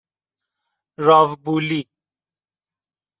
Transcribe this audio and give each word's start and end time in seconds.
راوبولی 1.05 1.87